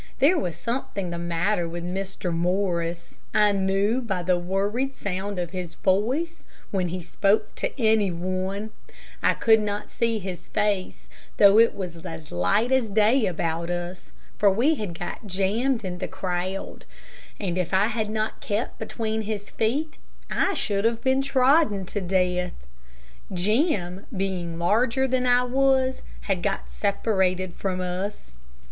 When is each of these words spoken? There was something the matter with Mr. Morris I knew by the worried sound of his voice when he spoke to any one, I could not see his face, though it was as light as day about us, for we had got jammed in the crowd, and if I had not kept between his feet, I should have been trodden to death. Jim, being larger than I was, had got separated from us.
There 0.17 0.39
was 0.39 0.57
something 0.57 1.11
the 1.11 1.19
matter 1.19 1.69
with 1.69 1.83
Mr. 1.83 2.33
Morris 2.33 3.19
I 3.35 3.51
knew 3.51 4.01
by 4.01 4.23
the 4.23 4.35
worried 4.35 4.95
sound 4.95 5.37
of 5.37 5.51
his 5.51 5.75
voice 5.75 6.43
when 6.71 6.87
he 6.87 7.03
spoke 7.03 7.53
to 7.57 7.79
any 7.79 8.09
one, 8.09 8.71
I 9.21 9.35
could 9.35 9.59
not 9.59 9.91
see 9.91 10.17
his 10.17 10.49
face, 10.49 11.07
though 11.37 11.59
it 11.59 11.75
was 11.75 11.97
as 12.03 12.31
light 12.31 12.71
as 12.71 12.87
day 12.87 13.27
about 13.27 13.69
us, 13.69 14.11
for 14.39 14.49
we 14.49 14.73
had 14.73 14.97
got 14.97 15.27
jammed 15.27 15.85
in 15.85 15.99
the 15.99 16.07
crowd, 16.07 16.85
and 17.39 17.55
if 17.55 17.71
I 17.71 17.85
had 17.85 18.09
not 18.09 18.41
kept 18.41 18.79
between 18.79 19.21
his 19.21 19.51
feet, 19.51 19.99
I 20.31 20.55
should 20.55 20.83
have 20.83 21.03
been 21.03 21.21
trodden 21.21 21.85
to 21.85 22.01
death. 22.01 22.53
Jim, 23.31 24.07
being 24.17 24.57
larger 24.57 25.07
than 25.07 25.27
I 25.27 25.43
was, 25.43 26.01
had 26.21 26.41
got 26.41 26.71
separated 26.71 27.53
from 27.53 27.81
us. 27.81 28.33